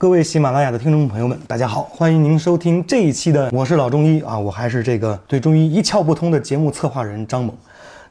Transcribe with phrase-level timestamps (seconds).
[0.00, 7.54] 各位喜马拉雅的听众朋友们，大家好，欢迎您收听这一期的《我是老中医》啊，我还是这个对中医一窍不通的节目策划人张猛。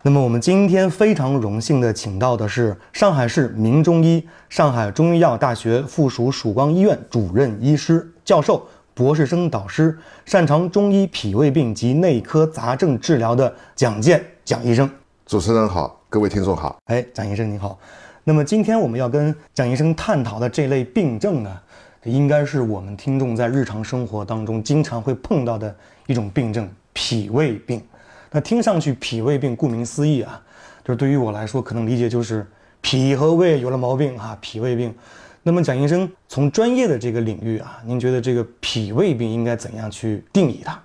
[0.03, 8.63] 那么我们今天非常荣幸的请到的是上海市名中医、上海中医药大学附属曙光医院主任医师、教授。
[8.94, 14.88] 博士生导师，擅长中医脾胃病及内科杂症治疗的蒋健蒋医生。
[15.25, 16.79] 主持人好，各位听众好。
[16.85, 17.77] 哎，蒋医生您好。
[18.23, 21.61] 那么今天我们要跟蒋医生探讨的这类病症呢，
[22.03, 25.73] 应该是我们听众在日常生活当中经常会碰到的
[26.07, 27.79] 一种病症——脾胃病。
[28.31, 30.41] 那听上去脾胃病，顾名思义啊，
[30.83, 32.44] 就是对于我来说，可能理解就是
[32.81, 34.91] 脾和胃有了毛病哈，脾胃病。
[35.44, 40.81] 那么，蒋医生从专业的这个领域啊，您觉得这个脾胃病应该怎样去定义它？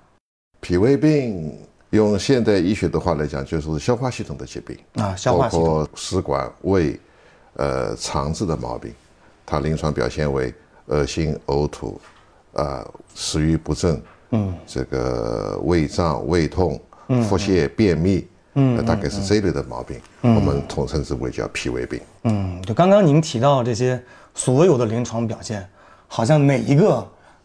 [0.60, 1.58] 脾胃病
[1.94, 6.98] 用现代医学的话来讲，就是消化系统的疾病啊，消化系统，包括食管、胃、
[7.54, 8.92] 呃肠子的毛病。
[9.46, 10.52] 它临床表现为
[10.86, 12.00] 恶心、呕吐，
[12.54, 12.84] 啊
[13.14, 16.80] 食欲不振，嗯，这个胃胀、胃痛、
[17.28, 18.26] 腹泻、便秘。
[18.56, 22.00] 嗯，大概是这一类的毛病，我们统称之为叫脾胃病。
[22.22, 24.00] 嗯，就刚刚您提到这些
[24.32, 25.68] 所有的临床表现，
[26.06, 27.04] 好像每一个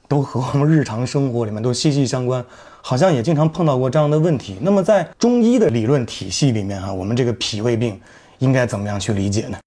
[0.10, 2.44] 都和我们日常生活里面都息息相关，
[2.82, 4.58] 好像也经常碰到过这样的问题。
[4.60, 7.98] 那么在中医的理论体系里面啊，我们这个脾胃病
[8.40, 9.58] 应该怎么样去理解呢？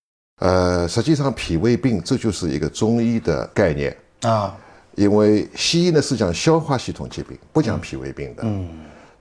[0.40, 4.54] 呃，实际上脾胃病这就是一个中医的概念啊，
[4.96, 8.42] 因为西医呢是讲消化系统疾病，不讲脾胃病的。
[8.44, 8.68] 嗯。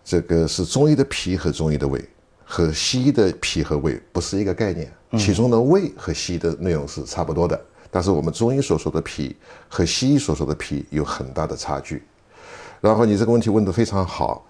[0.04, 2.04] 这个是中医的脾和中医的胃，
[2.44, 4.92] 和西医的脾和胃不是一个概念。
[5.20, 7.62] 其中的胃和西医的内容是差不多的，
[7.92, 9.36] 但是我们中医所说的脾
[9.70, 12.02] 和西医所说的脾有很大的差距。
[12.80, 14.44] 然后你这个问题问得非常好，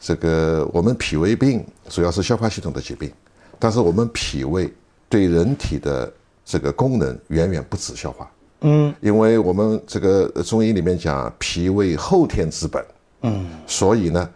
[0.00, 3.12] 这个我们脾胃病主要是消化系统的疾病，
[3.58, 4.72] 但是我们脾胃
[5.08, 6.12] 对人体的
[6.44, 8.28] 这个功能远远不止消化。
[8.62, 12.84] 嗯，因为我们这个中医里面讲脾胃后天之本。
[13.20, 14.28] 嗯，所以呢。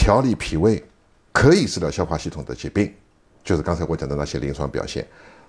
[0.00, 0.80] 调理脾胃
[1.32, 2.94] 可以治疗消化系统的疾病，
[3.42, 5.04] 就是刚才我讲的那些临床表现，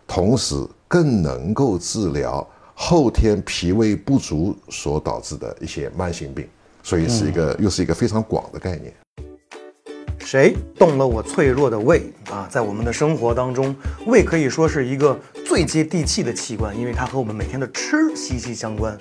[0.07, 0.55] 同时
[0.87, 2.45] 更能够治疗
[2.81, 6.47] 后天脾胃不足所导致的一些慢性病，
[6.81, 8.93] 所以是一个又是一个非常广的概念。
[10.17, 12.47] 谁动了我脆弱的胃啊？
[12.49, 13.75] 在我们的生活当中，
[14.07, 18.97] 胃可以说是一个最接地气的器官，因为它和我们每天的吃息息相关。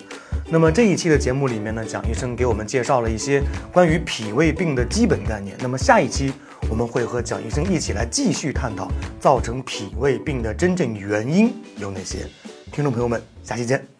[0.50, 3.40] 那么这一期的节目里面呢，蒋医生给我们介绍了一些
[3.72, 5.56] 关于脾胃病的基本概念。
[5.60, 6.32] 那么下一期
[6.68, 8.90] 我们会和蒋医生一起来继续探讨
[9.20, 12.26] 造成脾胃病的真正原因有哪些。
[12.72, 13.97] 听众朋友们，下期见。